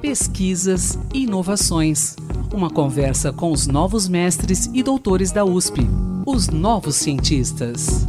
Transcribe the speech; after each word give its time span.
Pesquisas 0.00 0.98
e 1.14 1.24
inovações. 1.24 2.16
Uma 2.52 2.68
conversa 2.68 3.32
com 3.32 3.52
os 3.52 3.66
novos 3.66 4.08
mestres 4.08 4.66
e 4.74 4.82
doutores 4.82 5.30
da 5.30 5.44
USP, 5.44 5.82
os 6.26 6.48
novos 6.48 6.96
cientistas. 6.96 8.04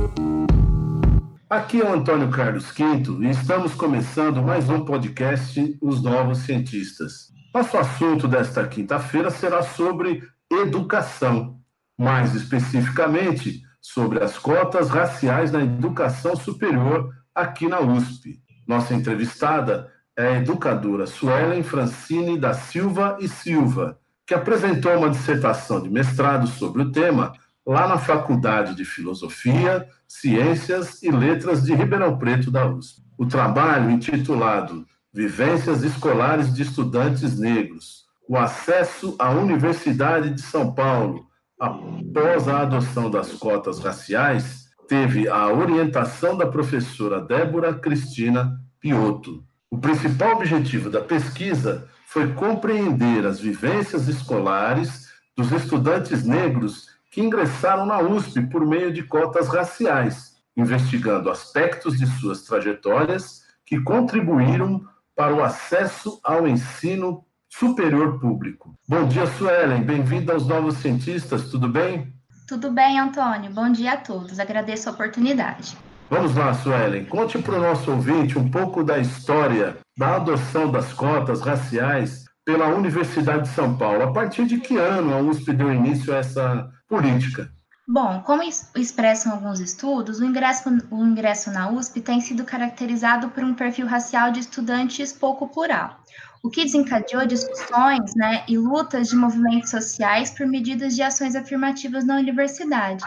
Aqui 1.50 1.82
é 1.82 1.86
o 1.86 1.94
Antônio 1.94 2.32
Carlos 2.32 2.72
Quinto 2.72 3.24
e 3.24 3.30
estamos 3.30 3.76
começando 3.76 4.42
mais 4.42 4.70
um 4.70 4.84
podcast 4.84 5.78
Os 5.82 6.02
Novos 6.02 6.40
Cientistas. 6.40 7.32
Nosso 7.54 7.78
assunto 7.78 8.28
desta 8.28 8.68
quinta-feira 8.68 9.30
será 9.30 9.62
sobre 9.62 10.24
educação, 10.52 11.60
mais 11.96 12.34
especificamente 12.34 13.62
sobre 13.80 14.24
as 14.24 14.40
cotas 14.40 14.90
raciais 14.90 15.52
na 15.52 15.62
educação 15.62 16.36
superior 16.36 17.14
aqui 17.36 17.68
na 17.68 17.80
USP. 17.82 18.42
Nossa 18.68 18.96
entrevistada 18.96 19.93
é 20.18 20.28
a 20.28 20.38
educadora 20.38 21.08
Suelen 21.08 21.64
Francine 21.64 22.38
da 22.38 22.54
Silva 22.54 23.18
e 23.20 23.28
Silva, 23.28 24.00
que 24.26 24.34
apresentou 24.34 24.96
uma 24.98 25.10
dissertação 25.10 25.82
de 25.82 25.90
mestrado 25.90 26.48
sobre 26.48 26.84
o 26.84 26.92
tema 26.92 27.34
lá 27.66 27.88
na 27.88 27.98
Faculdade 27.98 28.76
de 28.76 28.86
Filosofia, 28.86 29.88
Ciências 30.08 31.02
e 31.02 31.10
Letras 31.12 31.64
de 31.64 31.74
Ribeirão 31.74 32.18
Preto 32.18 32.52
da 32.52 32.66
USP. 32.68 33.02
O 33.18 33.26
trabalho, 33.26 33.90
intitulado 33.90 34.86
Vivências 35.14 35.84
Escolares 35.84 36.54
de 36.54 36.64
Estudantes 36.64 37.40
Negros, 37.40 38.04
o 38.28 38.38
acesso 38.38 39.16
à 39.20 39.32
Universidade 39.32 40.30
de 40.30 40.42
São 40.42 40.74
Paulo 40.74 41.28
após 41.60 42.48
a 42.48 42.62
adoção 42.62 43.10
das 43.10 43.32
cotas 43.34 43.80
raciais, 43.80 44.70
teve 44.88 45.30
a 45.30 45.48
orientação 45.48 46.38
da 46.38 46.46
professora 46.46 47.22
Débora 47.22 47.74
Cristina 47.74 48.60
Piotto. 48.80 49.44
O 49.74 49.78
principal 49.80 50.34
objetivo 50.34 50.88
da 50.88 51.02
pesquisa 51.02 51.90
foi 52.06 52.32
compreender 52.36 53.26
as 53.26 53.40
vivências 53.40 54.08
escolares 54.08 55.10
dos 55.36 55.52
estudantes 55.52 56.24
negros 56.24 56.90
que 57.10 57.22
ingressaram 57.22 57.84
na 57.84 58.00
USP 58.00 58.40
por 58.52 58.68
meio 58.68 58.94
de 58.94 59.02
cotas 59.02 59.48
raciais, 59.48 60.36
investigando 60.56 61.28
aspectos 61.32 61.98
de 61.98 62.06
suas 62.06 62.44
trajetórias 62.44 63.42
que 63.66 63.82
contribuíram 63.82 64.86
para 65.16 65.34
o 65.34 65.44
acesso 65.44 66.20
ao 66.24 66.48
ensino 66.48 67.26
superior 67.50 68.20
público. 68.20 68.78
Bom 68.88 69.08
dia, 69.08 69.26
Suelen. 69.26 69.82
Bem-vinda 69.82 70.34
aos 70.34 70.46
Novos 70.46 70.78
Cientistas, 70.78 71.50
tudo 71.50 71.68
bem? 71.68 72.14
Tudo 72.48 72.72
bem, 72.72 73.00
Antônio. 73.00 73.52
Bom 73.52 73.72
dia 73.72 73.94
a 73.94 73.98
todos. 73.98 74.40
Agradeço 74.40 74.88
a 74.88 74.92
oportunidade. 74.92 75.76
Vamos 76.10 76.36
lá, 76.36 76.54
Suelen. 76.54 77.06
Conte 77.06 77.38
para 77.40 77.56
o 77.56 77.62
nosso 77.62 77.92
ouvinte 77.92 78.38
um 78.38 78.50
pouco 78.50 78.84
da 78.84 79.00
história 79.00 79.78
da 79.98 80.16
adoção 80.16 80.72
das 80.72 80.92
cotas 80.94 81.42
raciais 81.42 82.26
pela 82.46 82.68
Universidade 82.68 83.44
de 83.44 83.56
São 83.56 83.78
Paulo. 83.78 84.04
A 84.04 84.12
partir 84.12 84.46
de 84.46 84.60
que 84.60 84.78
ano 84.78 85.14
a 85.14 85.20
USP 85.20 85.54
deu 85.54 85.74
início 85.74 86.14
a 86.14 86.18
essa 86.18 86.70
política? 86.88 87.50
Bom, 87.88 88.22
como 88.22 88.44
expressam 88.44 89.34
alguns 89.34 89.60
estudos, 89.60 90.20
o 90.20 90.26
ingresso, 90.26 90.70
o 90.90 91.06
ingresso 91.06 91.52
na 91.52 91.70
USP 91.70 92.00
tem 92.00 92.22
sido 92.22 92.46
caracterizado 92.46 93.30
por 93.30 93.44
um 93.44 93.54
perfil 93.54 93.88
racial 93.88 94.32
de 94.32 94.40
estudantes 94.40 95.12
pouco 95.12 95.50
plural, 95.50 96.00
o 96.42 96.50
que 96.50 96.64
desencadeou 96.64 97.26
discussões 97.26 98.16
né, 98.16 98.46
e 98.48 98.58
lutas 98.58 99.10
de 99.10 99.18
movimentos 99.18 99.70
sociais 99.70 100.32
por 100.32 100.48
medidas 100.48 100.96
de 100.96 101.02
ações 101.02 101.36
afirmativas 101.36 102.06
na 102.06 102.16
universidade. 102.16 103.04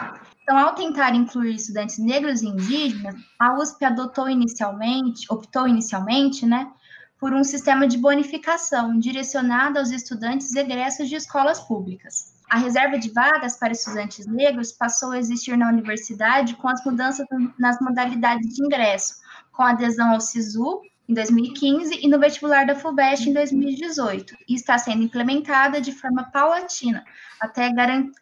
Então, 0.49 0.59
ao 0.59 0.75
tentar 0.75 1.13
incluir 1.13 1.55
estudantes 1.55 1.97
negros 1.97 2.41
e 2.41 2.47
indígenas, 2.47 3.15
a 3.37 3.53
USP 3.59 3.83
adotou 3.83 4.29
inicialmente, 4.29 5.27
optou 5.29 5.67
inicialmente, 5.67 6.45
né, 6.45 6.71
por 7.19 7.33
um 7.33 7.43
sistema 7.43 7.85
de 7.85 7.97
bonificação 7.97 8.97
direcionado 8.97 9.77
aos 9.77 9.91
estudantes 9.91 10.55
egressos 10.55 11.09
de 11.09 11.17
escolas 11.17 11.59
públicas. 11.59 12.33
A 12.49 12.57
reserva 12.59 12.97
de 12.97 13.09
vagas 13.09 13.57
para 13.57 13.73
estudantes 13.73 14.25
negros 14.25 14.71
passou 14.71 15.11
a 15.11 15.19
existir 15.19 15.57
na 15.57 15.67
universidade 15.67 16.55
com 16.55 16.69
as 16.69 16.81
mudanças 16.85 17.27
nas 17.59 17.77
modalidades 17.81 18.55
de 18.55 18.63
ingresso, 18.63 19.15
com 19.51 19.63
adesão 19.63 20.13
ao 20.13 20.21
SISU 20.21 20.79
em 21.07 21.13
2015 21.13 21.99
e 22.03 22.07
no 22.07 22.19
vestibular 22.19 22.65
da 22.65 22.75
FUVEST 22.75 23.29
em 23.29 23.33
2018, 23.33 24.35
e 24.47 24.55
está 24.55 24.77
sendo 24.77 25.03
implementada 25.03 25.79
de 25.79 25.91
forma 25.91 26.29
paulatina, 26.31 27.03
até 27.39 27.71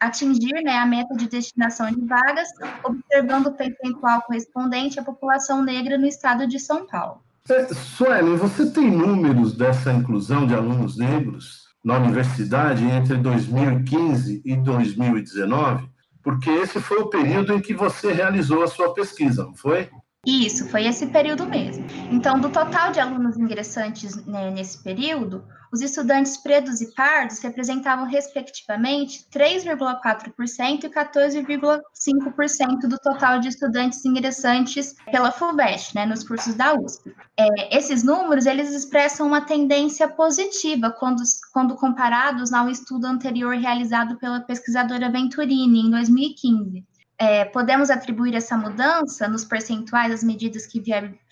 atingir 0.00 0.62
né, 0.62 0.76
a 0.76 0.86
meta 0.86 1.14
de 1.14 1.28
destinação 1.28 1.90
de 1.90 2.00
vagas, 2.06 2.48
observando 2.84 3.48
o 3.48 3.52
percentual 3.52 4.22
correspondente 4.22 5.00
à 5.00 5.02
população 5.02 5.62
negra 5.62 5.98
no 5.98 6.06
estado 6.06 6.46
de 6.46 6.60
São 6.60 6.86
Paulo. 6.86 7.20
É, 7.48 7.66
Suelen, 7.72 8.36
você 8.36 8.70
tem 8.70 8.90
números 8.90 9.56
dessa 9.56 9.92
inclusão 9.92 10.46
de 10.46 10.54
alunos 10.54 10.96
negros 10.96 11.66
na 11.84 11.96
universidade 11.96 12.84
entre 12.84 13.16
2015 13.16 14.42
e 14.44 14.56
2019? 14.56 15.88
Porque 16.22 16.50
esse 16.50 16.80
foi 16.80 16.98
o 16.98 17.08
período 17.08 17.52
em 17.52 17.60
que 17.60 17.72
você 17.72 18.12
realizou 18.12 18.64
a 18.64 18.66
sua 18.66 18.92
pesquisa, 18.92 19.44
não 19.44 19.54
foi? 19.54 19.88
Isso, 20.26 20.68
foi 20.68 20.86
esse 20.86 21.06
período 21.06 21.46
mesmo. 21.46 21.86
Então, 22.10 22.40
do 22.40 22.50
total 22.50 22.90
de 22.90 22.98
alunos 22.98 23.36
ingressantes 23.36 24.26
né, 24.26 24.50
nesse 24.50 24.82
período, 24.82 25.44
os 25.72 25.80
estudantes 25.80 26.36
pretos 26.36 26.80
e 26.80 26.92
pardos 26.94 27.38
representavam, 27.38 28.06
respectivamente, 28.06 29.24
3,4% 29.32 30.84
e 30.84 30.88
14,5% 30.88 32.88
do 32.88 32.98
total 32.98 33.38
de 33.38 33.48
estudantes 33.48 34.04
ingressantes 34.04 34.96
pela 35.12 35.30
FUVEST, 35.30 35.94
né, 35.94 36.04
nos 36.04 36.24
cursos 36.24 36.54
da 36.54 36.74
USP. 36.74 37.14
É, 37.38 37.76
esses 37.76 38.02
números, 38.02 38.46
eles 38.46 38.72
expressam 38.72 39.28
uma 39.28 39.42
tendência 39.42 40.08
positiva 40.08 40.90
quando, 40.90 41.22
quando 41.52 41.76
comparados 41.76 42.52
ao 42.52 42.68
estudo 42.68 43.06
anterior 43.06 43.54
realizado 43.54 44.16
pela 44.16 44.40
pesquisadora 44.40 45.08
Venturini, 45.08 45.86
em 45.86 45.90
2015 45.90 46.84
é, 47.18 47.44
podemos 47.46 47.90
atribuir 47.90 48.34
essa 48.34 48.56
mudança 48.56 49.26
nos 49.26 49.44
percentuais 49.44 50.10
das 50.10 50.22
medidas 50.22 50.66
que 50.66 50.82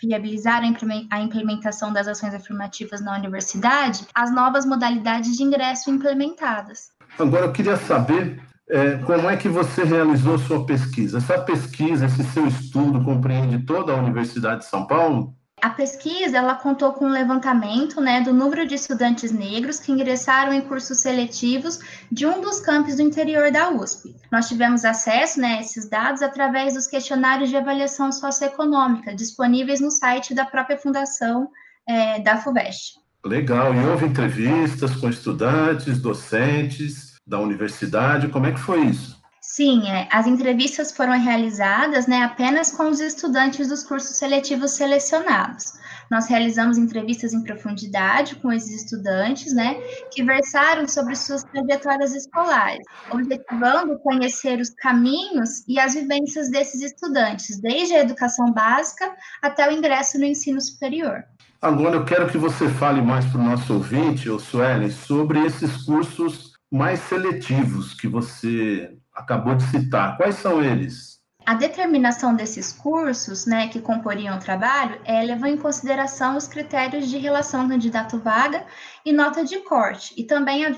viabilizaram 0.00 0.74
a 1.10 1.20
implementação 1.20 1.92
das 1.92 2.08
ações 2.08 2.34
afirmativas 2.34 3.00
na 3.02 3.16
universidade 3.16 4.06
às 4.14 4.34
novas 4.34 4.64
modalidades 4.64 5.36
de 5.36 5.42
ingresso 5.42 5.90
implementadas. 5.90 6.90
Agora, 7.18 7.46
eu 7.46 7.52
queria 7.52 7.76
saber 7.76 8.40
é, 8.68 8.96
como 8.98 9.28
é 9.28 9.36
que 9.36 9.48
você 9.48 9.84
realizou 9.84 10.38
sua 10.38 10.64
pesquisa. 10.64 11.18
Essa 11.18 11.38
pesquisa, 11.38 12.06
esse 12.06 12.24
seu 12.24 12.46
estudo, 12.46 13.04
compreende 13.04 13.58
toda 13.66 13.92
a 13.92 13.96
Universidade 13.96 14.60
de 14.60 14.66
São 14.66 14.86
Paulo? 14.86 15.34
A 15.64 15.70
pesquisa 15.70 16.36
ela 16.36 16.56
contou 16.56 16.92
com 16.92 17.06
um 17.06 17.10
levantamento 17.10 17.98
né, 17.98 18.20
do 18.20 18.34
número 18.34 18.66
de 18.66 18.74
estudantes 18.74 19.32
negros 19.32 19.80
que 19.80 19.90
ingressaram 19.90 20.52
em 20.52 20.60
cursos 20.60 20.98
seletivos 20.98 21.78
de 22.12 22.26
um 22.26 22.42
dos 22.42 22.60
campos 22.60 22.96
do 22.96 23.00
interior 23.02 23.50
da 23.50 23.70
USP. 23.70 24.14
Nós 24.30 24.46
tivemos 24.46 24.84
acesso 24.84 25.40
né, 25.40 25.54
a 25.54 25.60
esses 25.62 25.88
dados 25.88 26.20
através 26.20 26.74
dos 26.74 26.86
questionários 26.86 27.48
de 27.48 27.56
avaliação 27.56 28.12
socioeconômica 28.12 29.14
disponíveis 29.14 29.80
no 29.80 29.90
site 29.90 30.34
da 30.34 30.44
própria 30.44 30.76
fundação 30.76 31.48
é, 31.88 32.20
da 32.20 32.36
FUVEST. 32.36 33.00
Legal, 33.24 33.74
e 33.74 33.86
houve 33.86 34.04
entrevistas 34.04 34.94
com 34.96 35.08
estudantes, 35.08 35.98
docentes 35.98 37.14
da 37.26 37.40
universidade, 37.40 38.28
como 38.28 38.44
é 38.44 38.52
que 38.52 38.60
foi 38.60 38.84
isso? 38.84 39.23
Sim, 39.56 39.88
é, 39.88 40.08
as 40.10 40.26
entrevistas 40.26 40.90
foram 40.90 41.12
realizadas 41.12 42.08
né, 42.08 42.24
apenas 42.24 42.72
com 42.72 42.88
os 42.88 42.98
estudantes 42.98 43.68
dos 43.68 43.84
cursos 43.84 44.16
seletivos 44.16 44.72
selecionados. 44.72 45.74
Nós 46.10 46.26
realizamos 46.26 46.76
entrevistas 46.76 47.32
em 47.32 47.40
profundidade 47.40 48.34
com 48.34 48.50
esses 48.50 48.82
estudantes, 48.82 49.54
né, 49.54 49.74
que 50.10 50.24
versaram 50.24 50.88
sobre 50.88 51.14
suas 51.14 51.44
trajetórias 51.44 52.16
escolares, 52.16 52.84
objetivando 53.12 53.96
conhecer 54.00 54.58
os 54.58 54.70
caminhos 54.70 55.62
e 55.68 55.78
as 55.78 55.94
vivências 55.94 56.50
desses 56.50 56.82
estudantes, 56.82 57.60
desde 57.60 57.94
a 57.94 58.00
educação 58.00 58.52
básica 58.52 59.14
até 59.40 59.68
o 59.68 59.72
ingresso 59.72 60.18
no 60.18 60.24
ensino 60.24 60.60
superior. 60.60 61.22
Agora 61.62 61.94
eu 61.94 62.04
quero 62.04 62.28
que 62.28 62.36
você 62.36 62.68
fale 62.70 63.00
mais 63.00 63.24
para 63.26 63.40
o 63.40 63.44
nosso 63.44 63.72
ouvinte, 63.72 64.28
Suelen, 64.40 64.90
sobre 64.90 65.46
esses 65.46 65.84
cursos 65.84 66.54
mais 66.72 66.98
seletivos 66.98 67.94
que 67.94 68.08
você 68.08 68.92
acabou 69.14 69.54
de 69.54 69.64
citar. 69.64 70.16
Quais 70.16 70.36
são 70.36 70.62
eles? 70.62 71.14
A 71.46 71.52
determinação 71.52 72.34
desses 72.34 72.72
cursos, 72.72 73.44
né, 73.44 73.68
que 73.68 73.78
comporiam 73.78 74.34
o 74.34 74.40
trabalho, 74.40 74.98
é, 75.04 75.22
levou 75.22 75.46
em 75.46 75.58
consideração 75.58 76.38
os 76.38 76.48
critérios 76.48 77.06
de 77.06 77.18
relação 77.18 77.68
candidato-vaga 77.68 78.64
e 79.04 79.12
nota 79.12 79.44
de 79.44 79.58
corte, 79.58 80.14
e 80.16 80.24
também 80.24 80.64
a, 80.64 80.70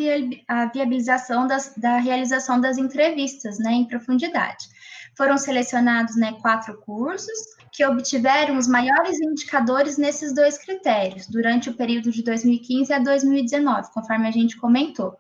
a 0.48 0.66
viabilização 0.66 1.46
das, 1.46 1.72
da 1.76 1.98
realização 1.98 2.60
das 2.60 2.78
entrevistas, 2.78 3.60
né, 3.60 3.74
em 3.74 3.84
profundidade. 3.86 4.66
Foram 5.16 5.38
selecionados, 5.38 6.16
né, 6.16 6.32
quatro 6.42 6.76
cursos 6.80 7.56
que 7.70 7.84
obtiveram 7.84 8.56
os 8.56 8.66
maiores 8.66 9.20
indicadores 9.20 9.96
nesses 9.96 10.34
dois 10.34 10.58
critérios, 10.58 11.28
durante 11.28 11.70
o 11.70 11.74
período 11.74 12.10
de 12.10 12.24
2015 12.24 12.92
a 12.92 12.98
2019, 12.98 13.92
conforme 13.92 14.26
a 14.26 14.32
gente 14.32 14.56
comentou. 14.56 15.16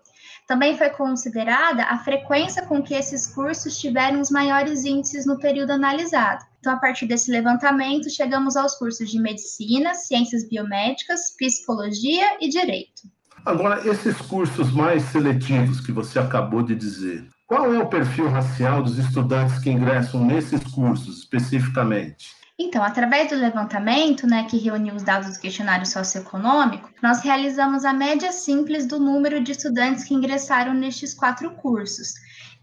Também 0.46 0.78
foi 0.78 0.90
considerada 0.90 1.82
a 1.84 1.98
frequência 1.98 2.64
com 2.64 2.80
que 2.80 2.94
esses 2.94 3.26
cursos 3.34 3.78
tiveram 3.78 4.20
os 4.20 4.30
maiores 4.30 4.84
índices 4.84 5.26
no 5.26 5.38
período 5.38 5.72
analisado. 5.72 6.44
Então, 6.60 6.72
a 6.72 6.76
partir 6.76 7.06
desse 7.06 7.32
levantamento, 7.32 8.08
chegamos 8.08 8.56
aos 8.56 8.76
cursos 8.76 9.10
de 9.10 9.20
medicina, 9.20 9.94
ciências 9.94 10.48
biomédicas, 10.48 11.34
psicologia 11.36 12.38
e 12.40 12.48
direito. 12.48 13.02
Agora, 13.44 13.88
esses 13.88 14.16
cursos 14.18 14.72
mais 14.72 15.02
seletivos 15.04 15.80
que 15.80 15.92
você 15.92 16.18
acabou 16.18 16.62
de 16.62 16.74
dizer, 16.74 17.26
qual 17.46 17.72
é 17.72 17.78
o 17.78 17.88
perfil 17.88 18.28
racial 18.28 18.82
dos 18.82 18.98
estudantes 18.98 19.58
que 19.58 19.70
ingressam 19.70 20.24
nesses 20.24 20.62
cursos 20.64 21.18
especificamente? 21.18 22.28
Então, 22.58 22.82
através 22.82 23.28
do 23.28 23.36
levantamento, 23.36 24.26
né, 24.26 24.44
que 24.44 24.56
reuniu 24.56 24.94
os 24.94 25.02
dados 25.02 25.34
do 25.34 25.40
questionário 25.40 25.84
socioeconômico, 25.84 26.88
nós 27.02 27.20
realizamos 27.20 27.84
a 27.84 27.92
média 27.92 28.32
simples 28.32 28.86
do 28.86 28.98
número 28.98 29.42
de 29.42 29.52
estudantes 29.52 30.04
que 30.04 30.14
ingressaram 30.14 30.72
nestes 30.72 31.12
quatro 31.12 31.50
cursos. 31.56 32.14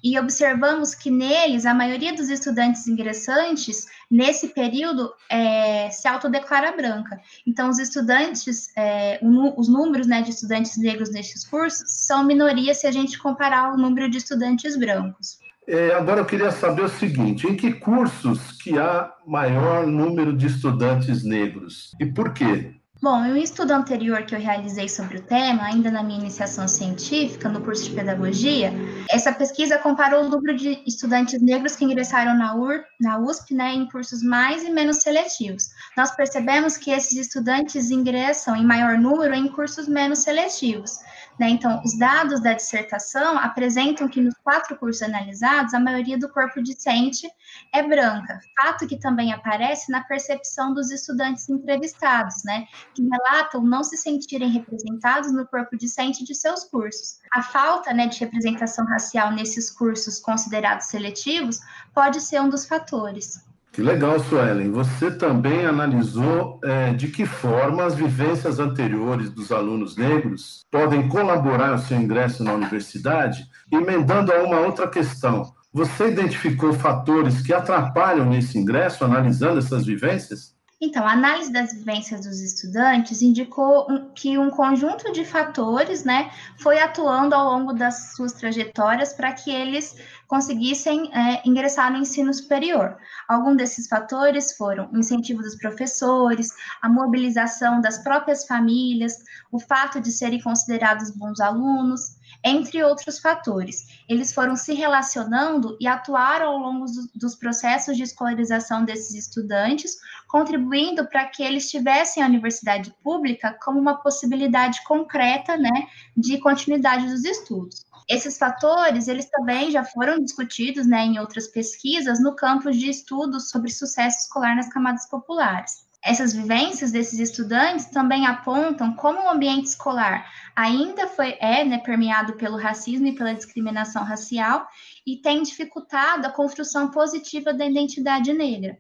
E 0.04 0.20
observamos 0.20 0.96
que 0.96 1.12
neles, 1.12 1.66
a 1.66 1.76
maioria 1.76 2.12
dos 2.12 2.28
estudantes 2.30 2.88
ingressantes, 2.88 3.86
nesse 4.10 4.48
período, 4.48 5.14
é, 5.30 5.92
se 5.92 6.08
autodeclara 6.08 6.76
branca. 6.76 7.22
Então, 7.46 7.70
os 7.70 7.78
estudantes, 7.78 8.70
é, 8.76 9.20
os 9.56 9.70
números 9.70 10.08
né, 10.08 10.24
de 10.24 10.32
estudantes 10.32 10.76
negros 10.76 11.12
nestes 11.12 11.46
cursos 11.46 11.84
são 11.88 12.26
minoria 12.26 12.74
se 12.74 12.88
a 12.88 12.92
gente 12.92 13.18
comparar 13.20 13.72
o 13.72 13.78
número 13.78 14.10
de 14.10 14.18
estudantes 14.18 14.76
brancos. 14.76 15.43
É, 15.68 15.94
agora 15.94 16.20
eu 16.20 16.26
queria 16.26 16.52
saber 16.52 16.84
o 16.84 16.90
seguinte: 16.90 17.48
em 17.48 17.56
que 17.56 17.74
cursos 17.74 18.52
que 18.62 18.78
há 18.78 19.14
maior 19.26 19.88
número 19.88 20.36
de 20.36 20.48
estudantes 20.48 21.24
negros 21.24 21.92
e 22.00 22.06
por 22.06 22.34
quê? 22.34 22.74
Bom, 23.04 23.26
em 23.26 23.34
um 23.34 23.36
estudo 23.36 23.72
anterior 23.72 24.24
que 24.24 24.34
eu 24.34 24.40
realizei 24.40 24.88
sobre 24.88 25.18
o 25.18 25.22
tema, 25.22 25.64
ainda 25.64 25.92
na 25.92 26.02
minha 26.02 26.22
iniciação 26.22 26.70
científica, 26.70 27.50
no 27.50 27.60
curso 27.60 27.84
de 27.84 27.92
pedagogia, 27.92 28.72
essa 29.10 29.34
pesquisa 29.34 29.78
comparou 29.78 30.24
o 30.24 30.30
número 30.30 30.56
de 30.56 30.82
estudantes 30.88 31.42
negros 31.42 31.76
que 31.76 31.84
ingressaram 31.84 32.34
na, 32.38 32.56
UR, 32.56 32.82
na 33.02 33.20
USP 33.20 33.54
né, 33.54 33.74
em 33.74 33.90
cursos 33.90 34.24
mais 34.24 34.64
e 34.64 34.70
menos 34.70 35.02
seletivos. 35.02 35.68
Nós 35.98 36.16
percebemos 36.16 36.78
que 36.78 36.92
esses 36.92 37.18
estudantes 37.18 37.92
ingressam 37.92 38.56
em 38.56 38.66
maior 38.66 38.98
número 38.98 39.36
em 39.36 39.50
cursos 39.50 39.86
menos 39.86 40.20
seletivos. 40.20 40.98
Né? 41.40 41.50
Então, 41.50 41.82
os 41.84 41.98
dados 41.98 42.42
da 42.42 42.54
dissertação 42.54 43.38
apresentam 43.38 44.08
que 44.08 44.22
nos 44.22 44.36
quatro 44.44 44.78
cursos 44.78 45.02
analisados, 45.02 45.74
a 45.74 45.80
maioria 45.80 46.18
do 46.18 46.30
corpo 46.30 46.62
discente 46.62 47.28
é 47.74 47.82
branca, 47.82 48.40
fato 48.62 48.88
que 48.88 49.00
também 49.00 49.34
aparece 49.34 49.92
na 49.92 50.04
percepção 50.04 50.74
dos 50.74 50.92
estudantes 50.92 51.50
entrevistados, 51.50 52.44
né? 52.44 52.68
que 52.94 53.02
relatam 53.02 53.64
não 53.64 53.84
se 53.84 53.98
sentirem 53.98 54.50
representados 54.50 55.32
no 55.32 55.48
corpo 55.48 55.78
discente 55.78 56.24
de 56.24 56.36
seus 56.36 56.64
cursos. 56.66 57.20
A 57.32 57.42
falta 57.42 57.94
né, 57.94 58.08
de 58.08 58.20
representação 58.20 58.86
racial 58.86 59.32
nesses 59.32 59.70
cursos 59.70 60.20
considerados 60.20 60.88
seletivos 60.88 61.60
pode 61.94 62.22
ser 62.22 62.42
um 62.42 62.50
dos 62.50 62.66
fatores. 62.66 63.53
Que 63.74 63.82
legal, 63.82 64.20
Suelen. 64.20 64.72
Você 64.72 65.10
também 65.10 65.66
analisou 65.66 66.60
é, 66.64 66.94
de 66.94 67.08
que 67.08 67.26
forma 67.26 67.84
as 67.84 67.96
vivências 67.96 68.60
anteriores 68.60 69.32
dos 69.32 69.52
alunos 69.52 69.98
negros 69.98 70.64
podem 70.70 71.10
colaborar 71.10 71.72
ao 71.72 71.80
seu 71.80 71.98
ingresso 71.98 72.44
na 72.44 72.54
universidade, 72.54 73.44
emendando 73.72 74.32
a 74.32 74.44
uma 74.44 74.60
outra 74.60 74.88
questão. 74.88 75.52
Você 75.74 76.10
identificou 76.10 76.72
fatores 76.72 77.42
que 77.42 77.52
atrapalham 77.52 78.30
nesse 78.30 78.60
ingresso, 78.60 79.04
analisando 79.04 79.58
essas 79.58 79.88
vivências? 79.88 80.54
Então, 80.86 81.08
a 81.08 81.14
análise 81.14 81.50
das 81.50 81.72
vivências 81.72 82.26
dos 82.26 82.42
estudantes 82.42 83.22
indicou 83.22 83.88
que 84.14 84.38
um 84.38 84.50
conjunto 84.50 85.14
de 85.14 85.24
fatores, 85.24 86.04
né, 86.04 86.30
foi 86.60 86.78
atuando 86.78 87.34
ao 87.34 87.54
longo 87.54 87.72
das 87.72 88.14
suas 88.18 88.34
trajetórias 88.34 89.14
para 89.14 89.32
que 89.32 89.50
eles 89.50 89.96
conseguissem 90.28 91.10
é, 91.16 91.42
ingressar 91.48 91.90
no 91.90 92.00
ensino 92.00 92.34
superior. 92.34 92.98
Alguns 93.30 93.56
desses 93.56 93.88
fatores 93.88 94.58
foram 94.58 94.90
o 94.92 94.98
incentivo 94.98 95.42
dos 95.42 95.56
professores, 95.56 96.50
a 96.82 96.90
mobilização 96.90 97.80
das 97.80 98.00
próprias 98.00 98.46
famílias, 98.46 99.24
o 99.54 99.62
fato 99.62 100.02
de 100.02 100.12
serem 100.12 100.42
considerados 100.42 101.12
bons 101.12 101.40
alunos, 101.40 102.18
entre 102.44 102.84
outros 102.84 103.20
fatores. 103.20 103.88
Eles 104.08 104.34
foram 104.34 104.56
se 104.56 104.74
relacionando 104.74 105.78
e 105.80 105.88
atuaram 105.88 106.48
ao 106.48 106.58
longo 106.58 106.86
dos 107.16 107.36
processos 107.36 107.98
de 107.98 108.04
escolarização 108.04 108.86
desses 108.86 109.14
estudantes, 109.14 109.98
contribuindo 110.28 111.08
para 111.08 111.26
que 111.26 111.44
eles 111.44 111.70
tivessem 111.70 112.24
a 112.24 112.28
universidade 112.28 112.94
pública 113.04 113.58
como 113.62 113.80
uma 113.80 114.02
possibilidade 114.02 114.84
concreta 114.84 115.58
né, 115.58 115.88
de 116.16 116.40
continuidade 116.40 117.08
dos 117.08 117.24
estudos. 117.24 117.86
Esses 118.10 118.38
fatores, 118.38 119.08
eles 119.08 119.30
também 119.30 119.72
já 119.72 119.84
foram 119.84 120.20
discutidos 120.20 120.86
né, 120.86 121.06
em 121.06 121.20
outras 121.20 121.48
pesquisas 121.48 122.22
no 122.22 122.36
campo 122.36 122.72
de 122.72 122.90
estudos 122.90 123.50
sobre 123.50 123.72
sucesso 123.72 124.20
escolar 124.20 124.56
nas 124.56 124.70
camadas 124.70 125.08
populares. 125.10 125.86
Essas 126.06 126.34
vivências 126.34 126.92
desses 126.92 127.18
estudantes 127.18 127.86
também 127.86 128.26
apontam 128.26 128.94
como 128.94 129.22
o 129.22 129.30
ambiente 129.30 129.68
escolar 129.68 130.30
ainda 130.54 131.08
foi, 131.08 131.38
é 131.40 131.64
né, 131.64 131.78
permeado 131.78 132.34
pelo 132.34 132.58
racismo 132.58 133.08
e 133.08 133.16
pela 133.16 133.34
discriminação 133.34 134.04
racial 134.04 134.68
e 135.08 135.18
tem 135.22 135.42
dificultado 135.42 136.28
a 136.28 136.32
construção 136.32 136.92
positiva 136.92 137.54
da 137.54 137.66
identidade 137.66 138.34
negra. 138.34 138.78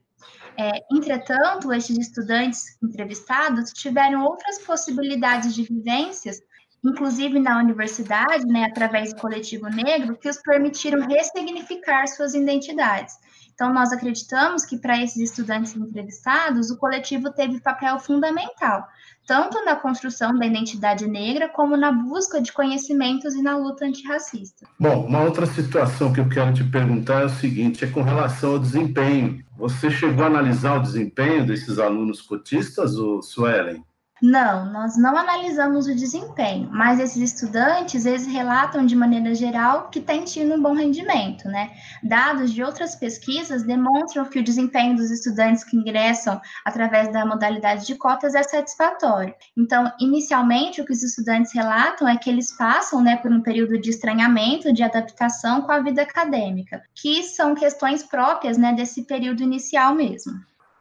É, 0.57 0.71
entretanto, 0.91 1.71
estes 1.73 1.97
estudantes 1.97 2.77
entrevistados 2.83 3.71
tiveram 3.71 4.23
outras 4.23 4.59
possibilidades 4.59 5.55
de 5.55 5.63
vivências, 5.63 6.39
inclusive 6.83 7.39
na 7.39 7.57
universidade, 7.57 8.45
né, 8.45 8.65
através 8.65 9.13
do 9.13 9.21
coletivo 9.21 9.67
negro, 9.67 10.17
que 10.17 10.29
os 10.29 10.37
permitiram 10.41 11.07
ressignificar 11.07 12.05
suas 12.07 12.35
identidades. 12.35 13.15
Então, 13.53 13.73
nós 13.73 13.91
acreditamos 13.91 14.65
que 14.65 14.77
para 14.77 15.01
esses 15.01 15.17
estudantes 15.17 15.75
entrevistados, 15.75 16.71
o 16.71 16.77
coletivo 16.77 17.31
teve 17.31 17.59
papel 17.59 17.99
fundamental, 17.99 18.87
tanto 19.27 19.63
na 19.63 19.75
construção 19.75 20.37
da 20.37 20.45
identidade 20.45 21.07
negra, 21.07 21.47
como 21.47 21.77
na 21.77 21.91
busca 21.91 22.41
de 22.41 22.51
conhecimentos 22.51 23.35
e 23.35 23.41
na 23.41 23.55
luta 23.55 23.85
antirracista. 23.85 24.67
Bom, 24.79 25.05
uma 25.05 25.21
outra 25.21 25.45
situação 25.45 26.11
que 26.11 26.19
eu 26.19 26.27
quero 26.27 26.53
te 26.53 26.63
perguntar 26.63 27.21
é 27.21 27.25
o 27.25 27.29
seguinte: 27.29 27.85
é 27.85 27.87
com 27.87 28.01
relação 28.01 28.53
ao 28.53 28.59
desempenho. 28.59 29.43
Você 29.57 29.91
chegou 29.91 30.23
a 30.23 30.27
analisar 30.27 30.77
o 30.77 30.81
desempenho 30.81 31.45
desses 31.45 31.77
alunos 31.77 32.21
cotistas, 32.21 32.95
ou 32.95 33.21
Suelen? 33.21 33.83
Não, 34.25 34.71
nós 34.71 34.95
não 34.95 35.17
analisamos 35.17 35.85
o 35.85 35.93
desempenho, 35.93 36.69
mas 36.71 36.97
esses 36.97 37.33
estudantes, 37.33 38.05
eles 38.05 38.25
relatam 38.25 38.85
de 38.85 38.95
maneira 38.95 39.35
geral 39.35 39.89
que 39.89 39.99
têm 39.99 40.23
tido 40.23 40.53
um 40.53 40.61
bom 40.61 40.73
rendimento, 40.73 41.49
né? 41.49 41.71
Dados 42.01 42.53
de 42.53 42.63
outras 42.63 42.95
pesquisas 42.95 43.63
demonstram 43.63 44.23
que 44.23 44.39
o 44.39 44.43
desempenho 44.43 44.95
dos 44.95 45.11
estudantes 45.11 45.65
que 45.65 45.75
ingressam 45.75 46.39
através 46.63 47.11
da 47.11 47.25
modalidade 47.25 47.85
de 47.85 47.95
cotas 47.95 48.33
é 48.33 48.41
satisfatório. 48.43 49.35
Então, 49.57 49.91
inicialmente, 49.99 50.79
o 50.79 50.85
que 50.85 50.93
os 50.93 51.03
estudantes 51.03 51.53
relatam 51.53 52.07
é 52.07 52.15
que 52.15 52.29
eles 52.29 52.55
passam, 52.55 53.01
né, 53.01 53.17
por 53.17 53.29
um 53.29 53.41
período 53.41 53.77
de 53.77 53.89
estranhamento, 53.89 54.71
de 54.71 54.83
adaptação 54.83 55.63
com 55.63 55.71
a 55.73 55.81
vida 55.81 56.01
acadêmica, 56.01 56.81
que 56.95 57.23
são 57.23 57.53
questões 57.53 58.03
próprias, 58.03 58.57
né, 58.57 58.71
desse 58.71 59.03
período 59.03 59.43
inicial 59.43 59.93
mesmo. 59.93 60.31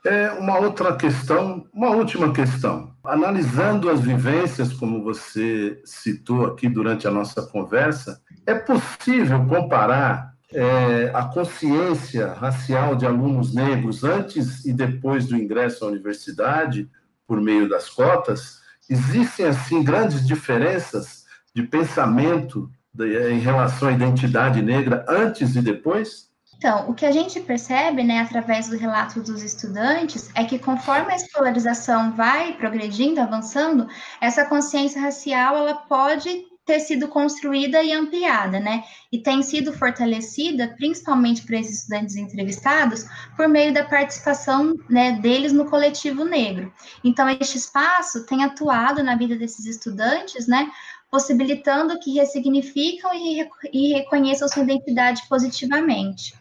É 0.04 0.32
uma 0.32 0.58
outra 0.58 0.96
questão, 0.96 1.64
uma 1.72 1.90
última 1.90 2.32
questão. 2.32 2.92
Analisando 3.04 3.88
as 3.88 4.00
vivências, 4.00 4.72
como 4.72 5.02
você 5.02 5.80
citou 5.84 6.44
aqui 6.46 6.68
durante 6.68 7.06
a 7.06 7.10
nossa 7.10 7.42
conversa, 7.42 8.20
é 8.44 8.52
possível 8.52 9.46
comparar 9.46 10.34
é, 10.52 11.10
a 11.14 11.24
consciência 11.26 12.32
racial 12.32 12.96
de 12.96 13.06
alunos 13.06 13.54
negros 13.54 14.02
antes 14.02 14.64
e 14.64 14.72
depois 14.72 15.26
do 15.26 15.36
ingresso 15.36 15.84
à 15.84 15.88
universidade, 15.88 16.90
por 17.24 17.40
meio 17.40 17.68
das 17.68 17.88
cotas? 17.88 18.60
Existem, 18.90 19.46
assim, 19.46 19.84
grandes 19.84 20.26
diferenças 20.26 21.24
de 21.54 21.62
pensamento 21.62 22.68
em 22.98 23.38
relação 23.38 23.88
à 23.88 23.92
identidade 23.92 24.60
negra 24.60 25.04
antes 25.08 25.54
e 25.54 25.62
depois? 25.62 26.31
Então, 26.62 26.88
o 26.88 26.94
que 26.94 27.04
a 27.04 27.10
gente 27.10 27.40
percebe, 27.40 28.04
né, 28.04 28.20
através 28.20 28.68
do 28.68 28.76
relato 28.76 29.20
dos 29.20 29.42
estudantes, 29.42 30.30
é 30.32 30.44
que 30.44 30.60
conforme 30.60 31.12
a 31.12 31.16
escolarização 31.16 32.12
vai 32.12 32.52
progredindo, 32.52 33.20
avançando, 33.20 33.88
essa 34.20 34.44
consciência 34.44 35.02
racial 35.02 35.56
ela 35.56 35.74
pode 35.74 36.46
ter 36.64 36.78
sido 36.78 37.08
construída 37.08 37.82
e 37.82 37.92
ampliada, 37.92 38.60
né? 38.60 38.84
E 39.10 39.18
tem 39.18 39.42
sido 39.42 39.72
fortalecida, 39.72 40.72
principalmente 40.76 41.42
para 41.42 41.58
esses 41.58 41.80
estudantes 41.80 42.14
entrevistados, 42.14 43.06
por 43.36 43.48
meio 43.48 43.74
da 43.74 43.82
participação 43.84 44.72
né, 44.88 45.18
deles 45.20 45.52
no 45.52 45.68
coletivo 45.68 46.24
negro. 46.24 46.72
Então, 47.02 47.28
este 47.28 47.58
espaço 47.58 48.24
tem 48.24 48.44
atuado 48.44 49.02
na 49.02 49.16
vida 49.16 49.34
desses 49.34 49.66
estudantes, 49.66 50.46
né? 50.46 50.70
Possibilitando 51.10 51.98
que 51.98 52.14
ressignificam 52.14 53.12
e, 53.12 53.50
e 53.72 53.94
reconheçam 53.94 54.46
sua 54.46 54.62
identidade 54.62 55.22
positivamente. 55.28 56.40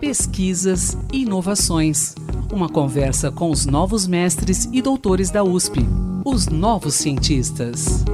Pesquisas 0.00 0.96
e 1.12 1.24
inovações. 1.24 2.14
Uma 2.50 2.66
conversa 2.66 3.30
com 3.30 3.50
os 3.50 3.66
novos 3.66 4.06
mestres 4.06 4.70
e 4.72 4.80
doutores 4.80 5.30
da 5.30 5.44
USP, 5.44 5.80
os 6.24 6.48
novos 6.48 6.94
cientistas. 6.94 8.06